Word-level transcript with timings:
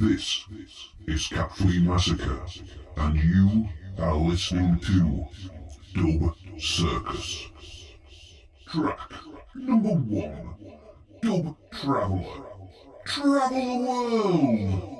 This 0.00 0.46
is 1.06 1.26
Free 1.56 1.78
Massacre, 1.80 2.40
and 2.96 3.22
you 3.22 3.68
are 3.98 4.16
listening 4.16 4.80
to 4.80 5.26
Dub 5.92 6.34
Circus. 6.58 7.48
Track 8.66 9.12
number 9.54 9.90
one 9.90 10.54
Dub 11.20 11.54
Traveller. 11.70 12.46
Travel 13.04 13.50
the 13.50 13.84
world! 13.84 14.99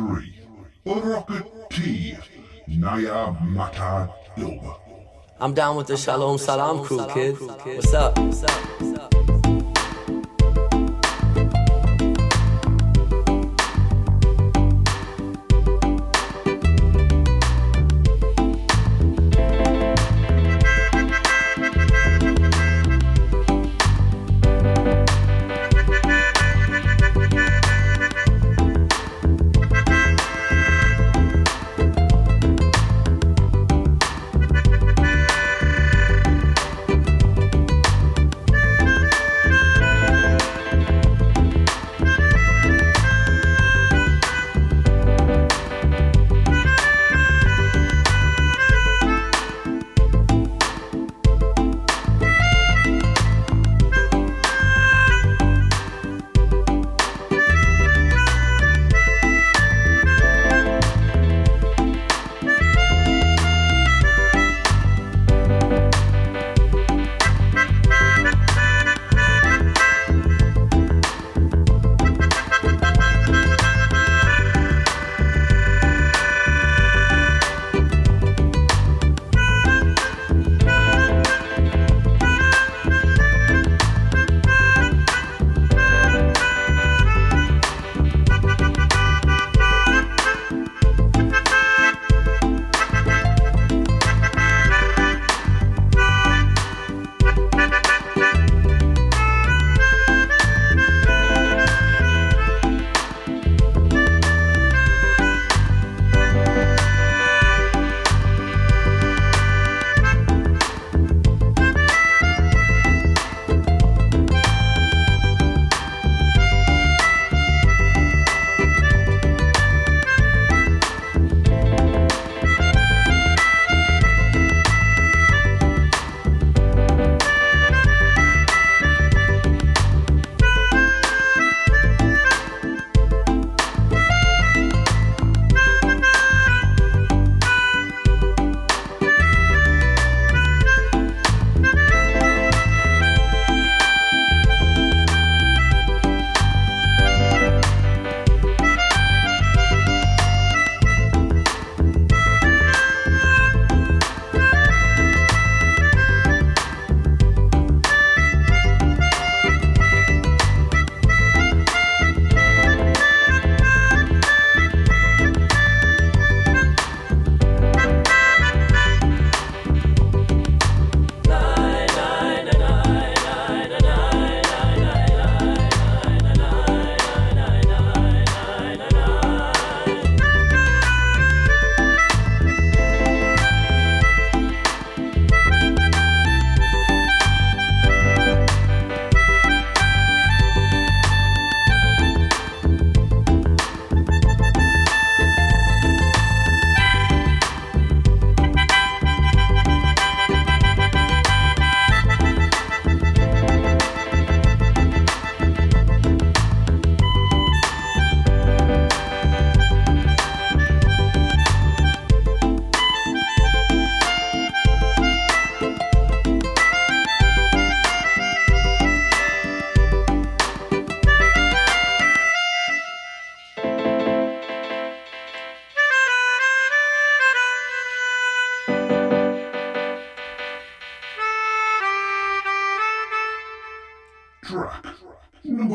3. 0.00 0.34
Naya 2.68 3.32
Mata 3.42 4.08
Dilba. 4.34 4.80
I'm 5.38 5.52
down 5.52 5.76
with 5.76 5.88
the 5.88 5.96
Shalom 5.96 6.38
Salam 6.38 6.82
crew, 6.84 7.06
kids. 7.12 7.40
What's 7.40 7.92
up? 7.92 8.18
What's 8.18 8.44
up? 8.44 8.80
What's 8.80 8.98
up? 8.98 9.09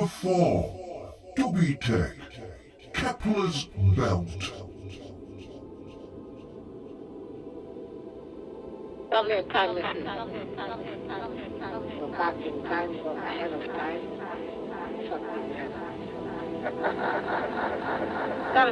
Number 0.05 0.17
four, 0.21 1.15
Dubite, 1.35 2.13
Kepler's 2.93 3.65
belt. 3.95 4.27
Some 9.11 9.27
time, 9.27 9.49
time, 9.49 9.73
time, 9.73 10.23
time, 13.73 14.24
Gotta. 16.65 16.73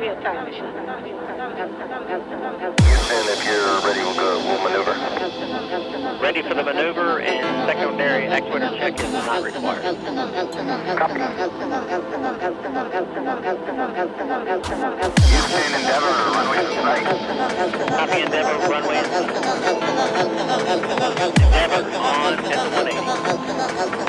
Houston, 0.01 0.17
if 3.29 3.45
you're 3.45 3.69
ready, 3.85 4.01
we'll 4.01 4.15
go. 4.15 4.39
We'll 4.39 4.63
maneuver. 4.63 4.97
Ready 6.19 6.41
for 6.41 6.55
the 6.55 6.63
maneuver 6.63 7.19
and 7.19 7.69
secondary 7.69 8.25
actuator 8.29 8.75
check 8.79 8.99
is 8.99 9.13
not 9.13 9.43
required. 9.43 9.83
Copy. 10.97 11.19
Houston, 15.29 15.73
Endeavor, 15.77 16.13
runway 16.33 16.65
sight. 16.73 17.05
Copy, 17.93 18.21
Endeavor, 18.23 18.57
runway. 18.69 18.97
Endeavor 21.45 21.83
on 21.99 22.33
at 22.41 22.57
180. 22.73 24.02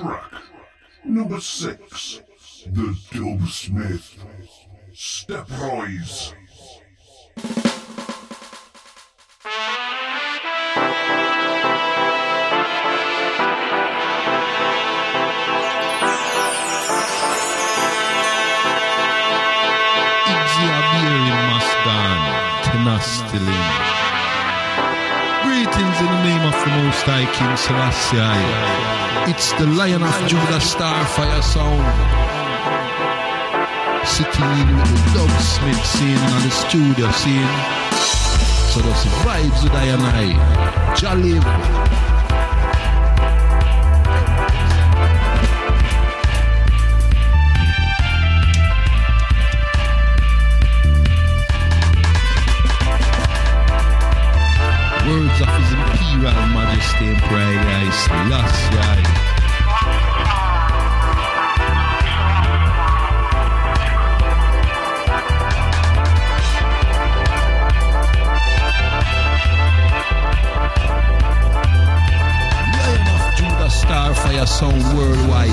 Track 0.00 0.32
number 1.04 1.40
six. 1.40 2.22
The 2.64 2.96
Dubsmith. 3.12 4.16
Step 4.94 5.46
Rise. 5.60 6.32
Iggy 20.24 20.66
Abiri 20.78 21.30
in 26.00 26.06
the 26.06 26.22
name 26.24 26.42
of 26.48 26.56
the 26.64 26.70
Most 26.80 27.02
High 27.04 27.28
King 27.36 27.54
Selassie. 27.56 28.16
It's 29.30 29.52
the 29.60 29.66
Lion 29.66 30.02
of 30.02 30.16
Judah 30.26 30.60
Starfire 30.60 31.42
sound. 31.42 31.84
Sitting 34.06 34.50
in 34.60 34.76
with 34.76 34.88
the 34.88 35.00
Dubsmith 35.18 35.84
scene 35.84 36.16
on 36.16 36.42
the 36.42 36.50
studio 36.50 37.10
scene. 37.12 37.52
So 38.72 38.80
those 38.80 39.04
vibes 39.24 39.62
with 39.62 39.74
I 39.74 39.84
and 39.92 40.02
I. 40.02 40.32
Eh? 40.32 40.94
Jolly. 40.94 41.89
His 56.20 56.28
Imperial 56.28 56.44
Majesty 56.52 57.06
and 57.06 57.92
Selassie. 57.94 58.76
Lion 72.76 73.08
of 73.08 73.24
Judah 73.34 73.70
Starfire 73.70 74.46
sound 74.46 74.84
worldwide. 74.94 75.48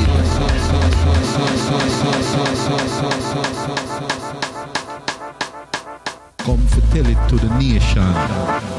Come 6.40 6.68
to 6.68 6.82
tell 6.92 7.08
it 7.08 7.30
to 7.30 7.36
the 7.38 7.50
nation. 7.58 8.77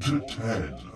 To 0.00 0.20
ten. 0.20 0.89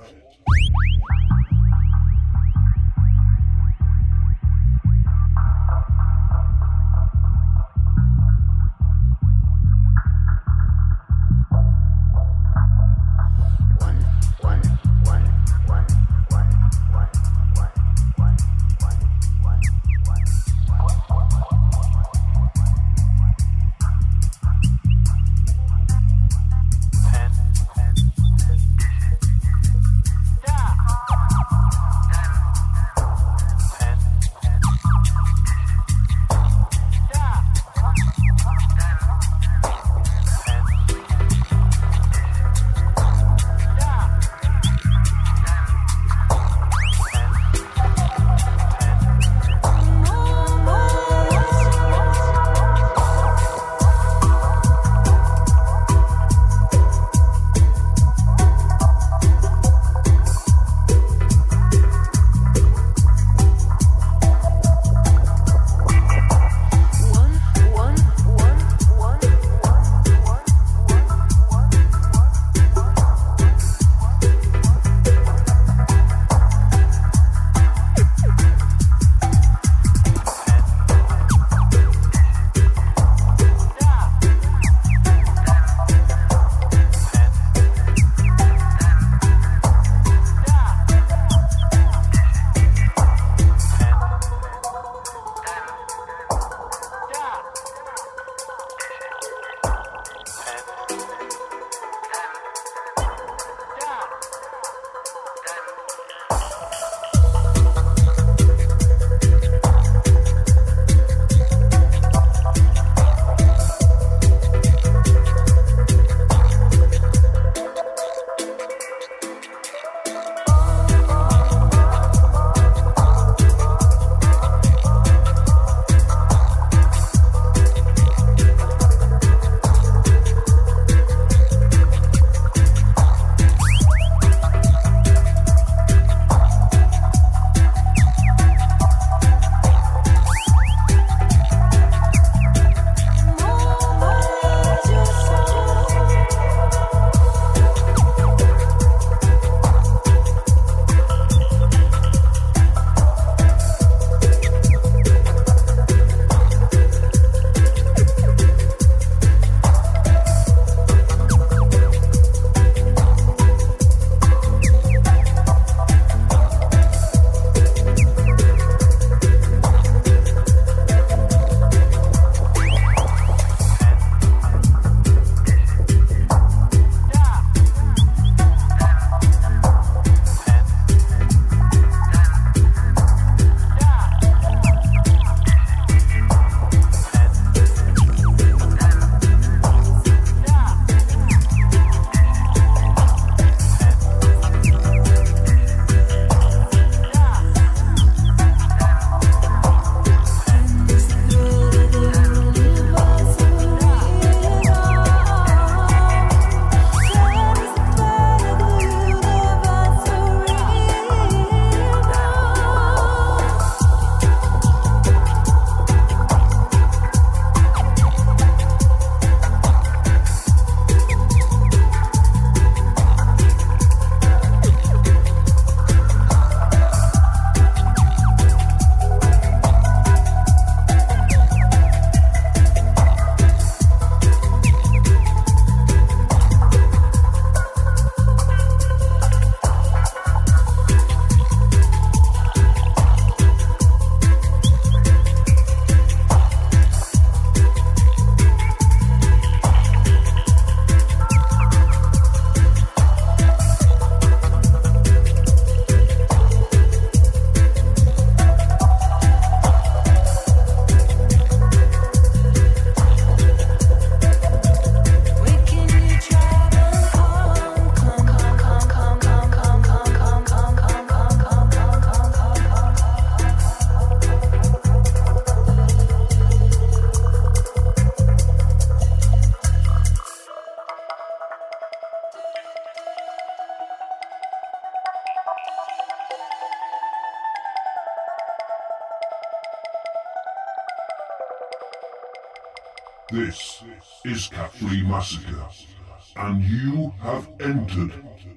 and 296.54 296.64
you 296.64 297.12
have 297.20 297.48
entered 297.58 298.12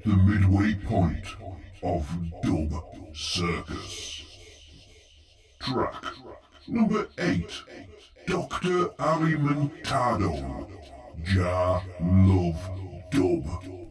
the 0.06 0.16
midway 0.16 0.76
point 0.86 1.26
of 1.82 2.08
Dub 2.44 2.84
Circus. 3.16 4.24
Track 5.60 6.06
number 6.68 7.08
8, 7.18 7.64
Dr. 8.28 8.90
Alimantado, 9.00 10.68
Jah 11.24 11.82
Love 12.00 12.70
Dub. 13.10 13.87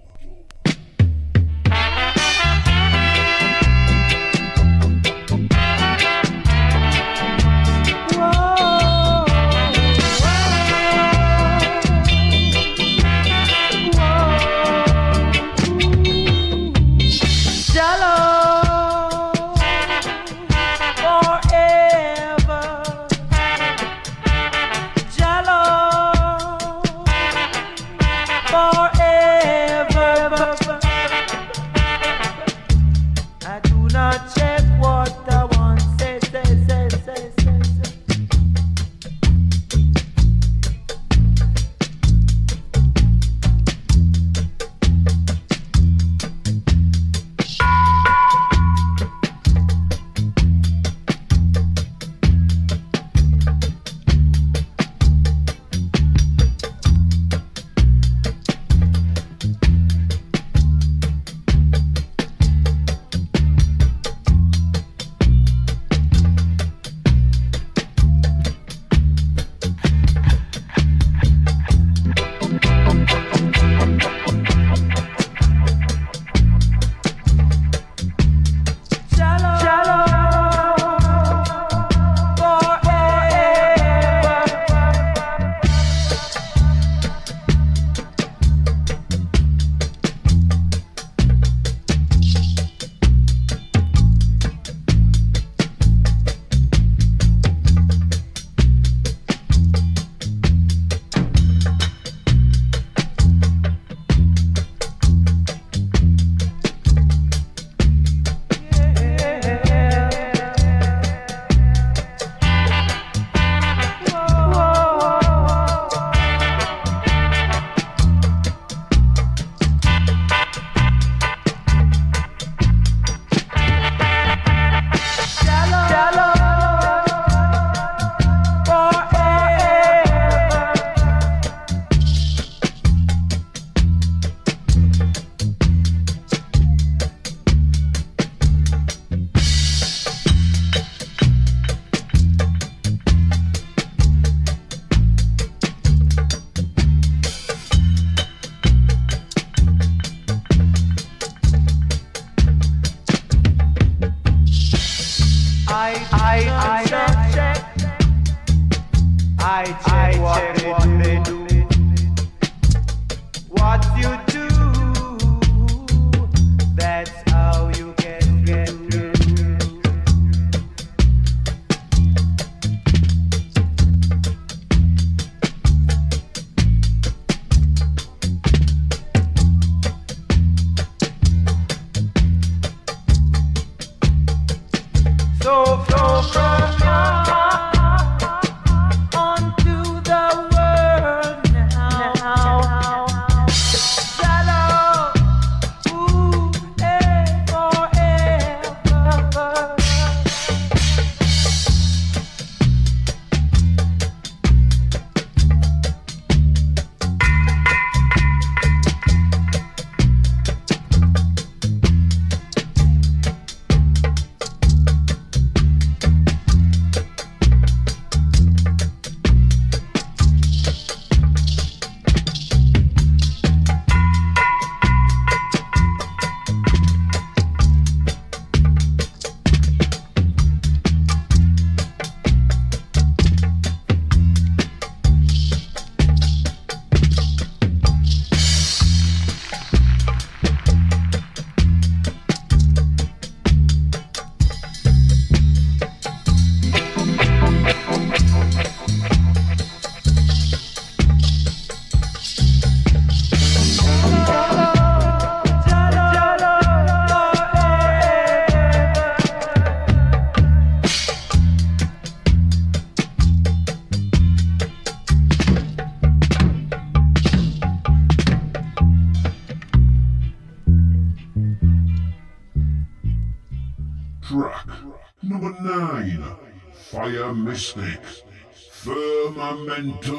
Firmamentum. 279.77 280.15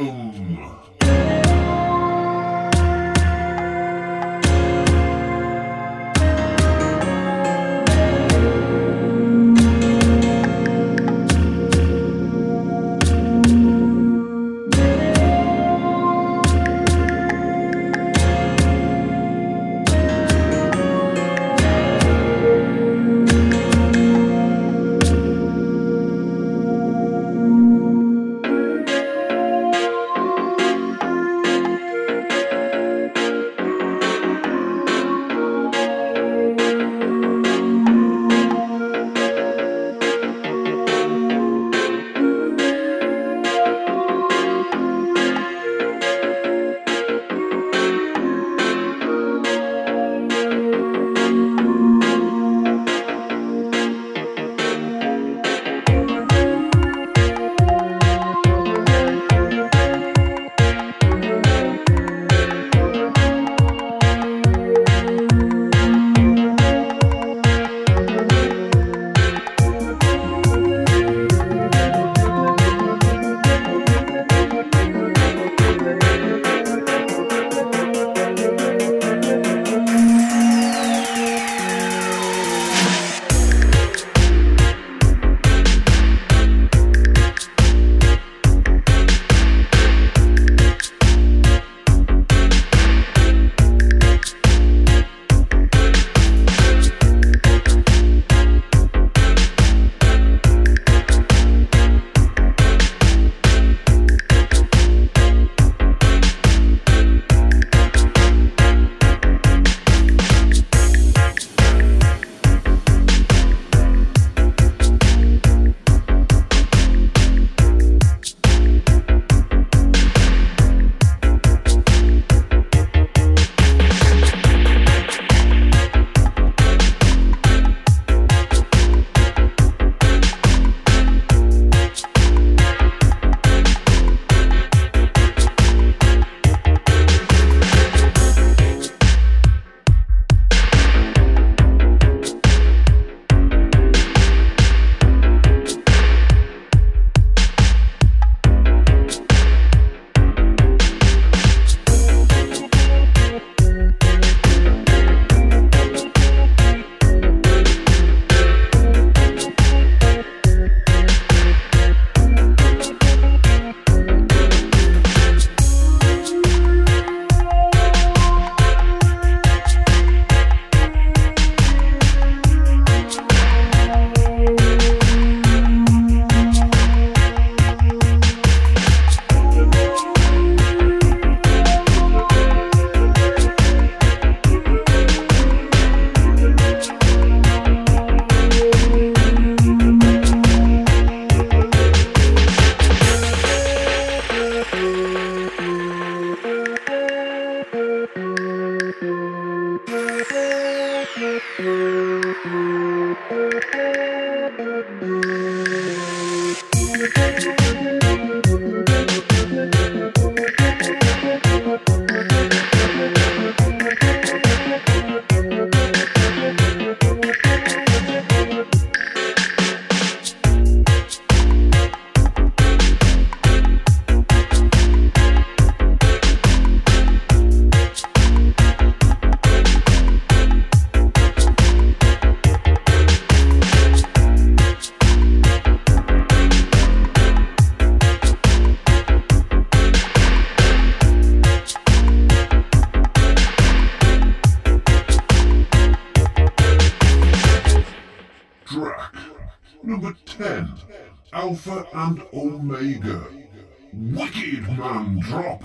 Drop. 255.27 255.61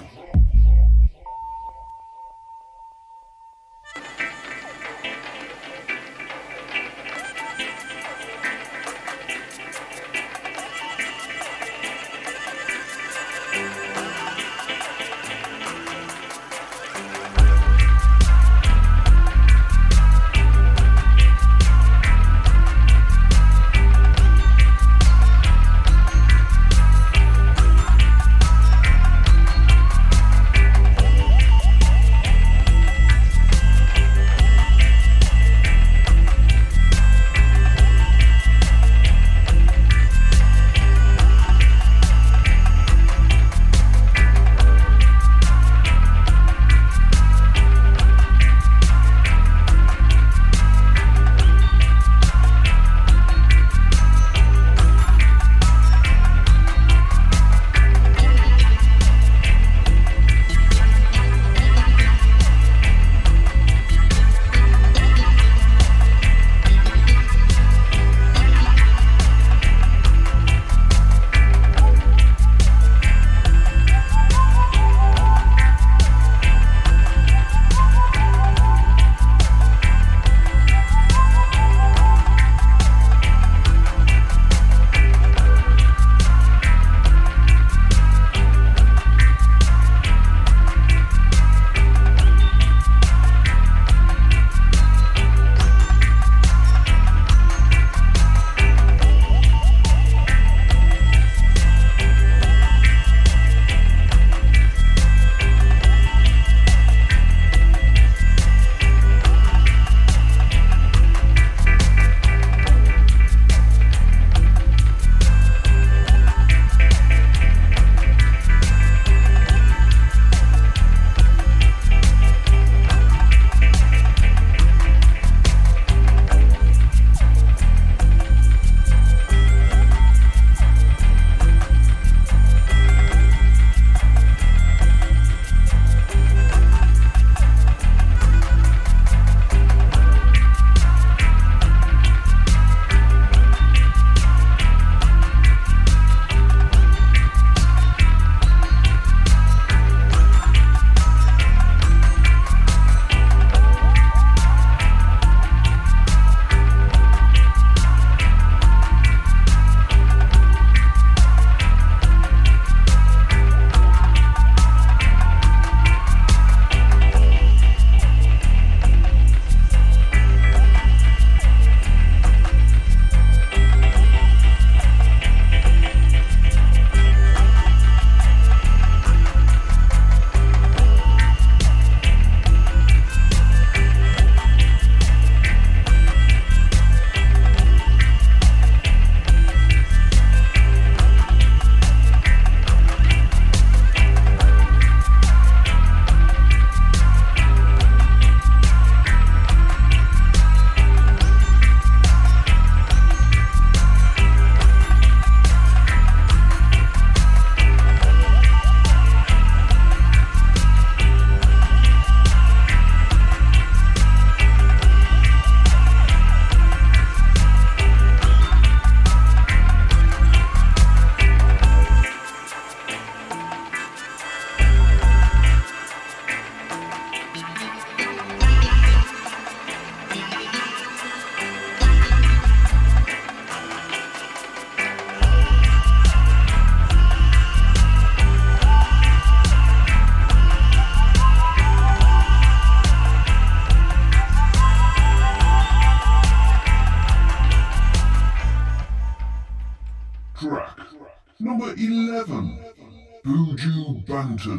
Buju 254.32 254.58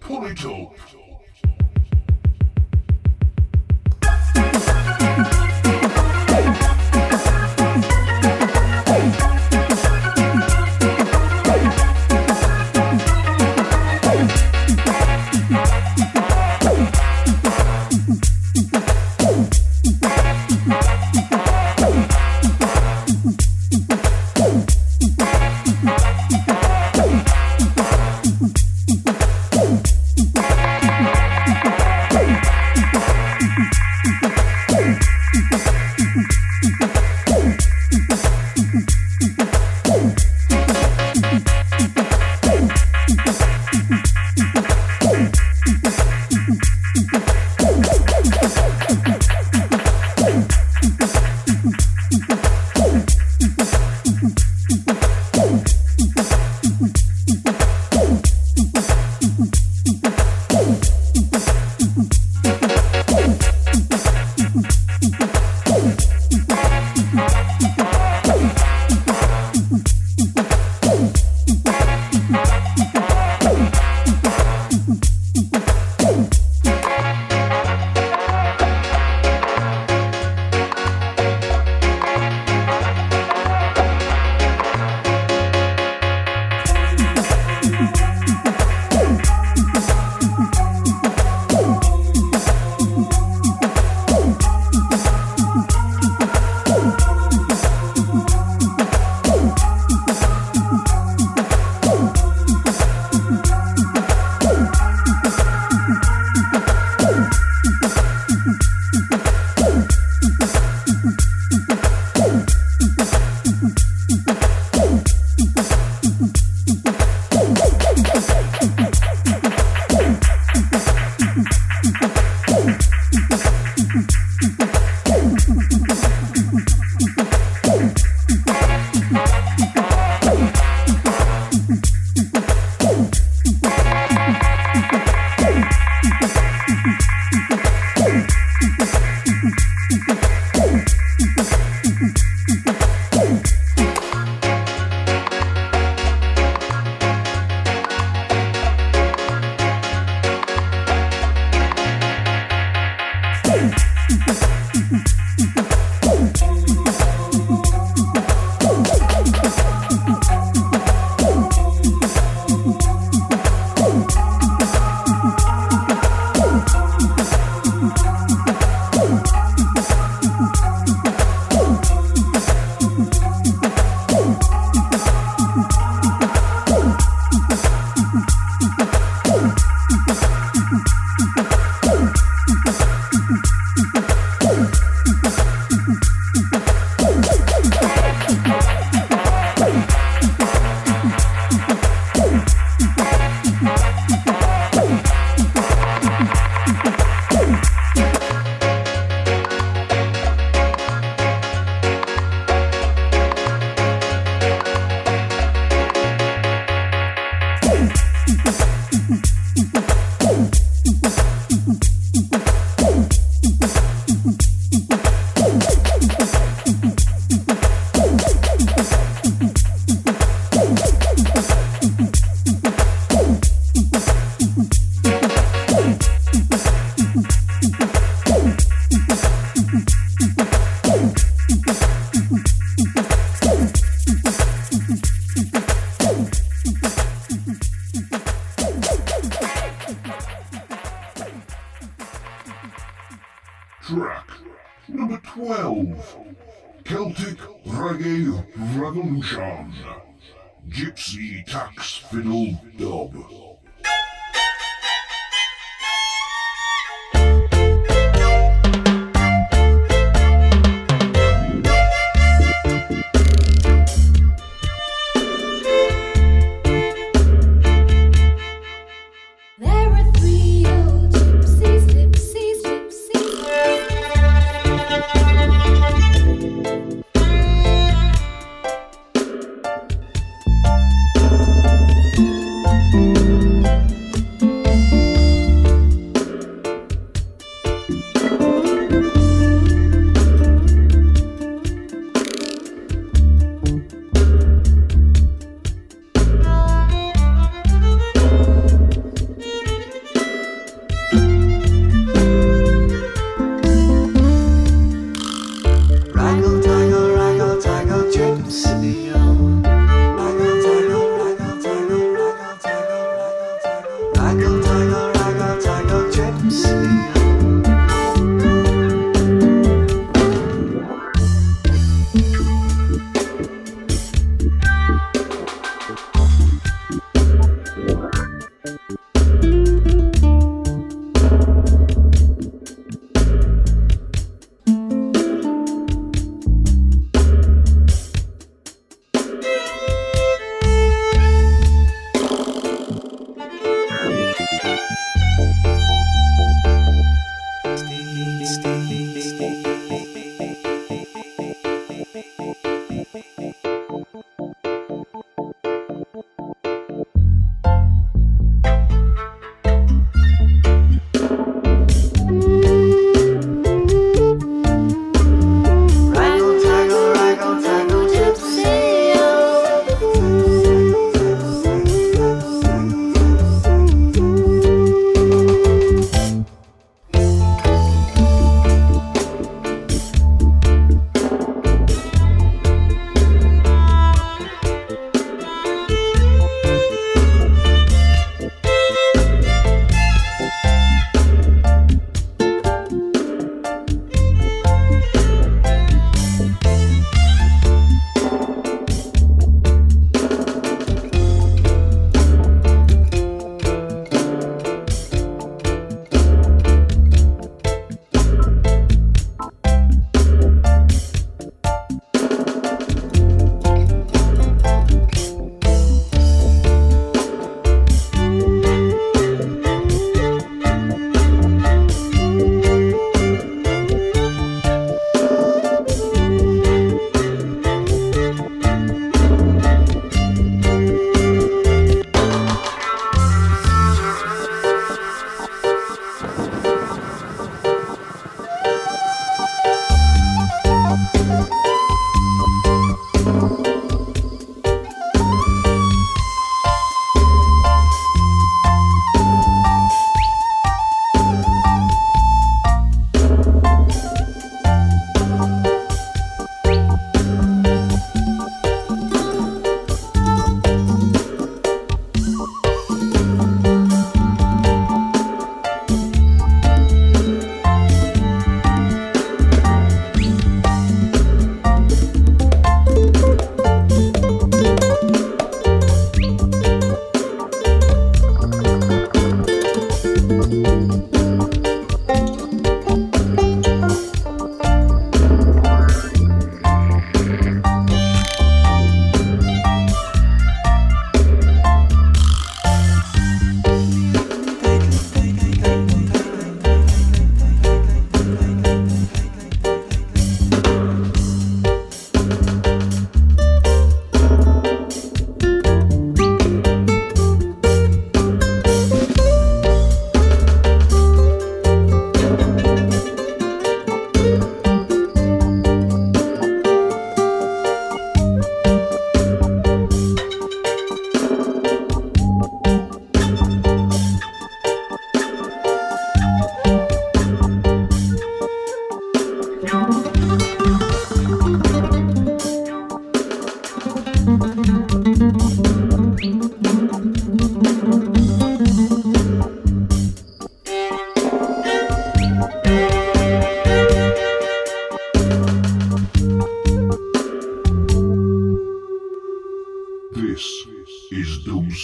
Banton. 0.00 1.03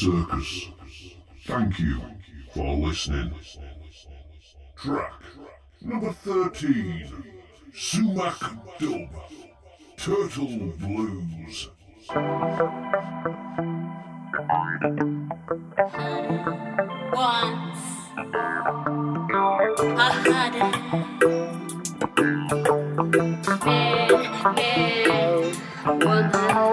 Circus. 0.01 0.71
Thank 1.45 1.79
you 1.79 2.01
for 2.55 2.75
listening. 2.75 3.35
Track 4.75 5.13
number 5.83 6.13
13 6.13 7.43
Sumac 7.75 8.41
Dub 8.79 9.11
Turtle 9.99 10.73
Blues. 10.79 11.69
Once 17.13 17.81
I 19.99 20.13
had 20.25 20.55
a 20.55 20.69
man, 24.57 25.05
man, 25.05 25.53
woman. 26.01 26.70